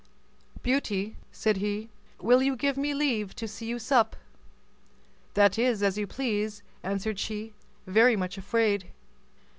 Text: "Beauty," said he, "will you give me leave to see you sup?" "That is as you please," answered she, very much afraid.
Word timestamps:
"Beauty," 0.63 1.15
said 1.31 1.57
he, 1.57 1.87
"will 2.19 2.41
you 2.41 2.55
give 2.55 2.75
me 2.75 2.91
leave 2.95 3.35
to 3.35 3.47
see 3.47 3.67
you 3.67 3.77
sup?" 3.77 4.15
"That 5.35 5.59
is 5.59 5.83
as 5.83 5.95
you 5.95 6.07
please," 6.07 6.63
answered 6.81 7.19
she, 7.19 7.53
very 7.85 8.15
much 8.15 8.35
afraid. 8.35 8.87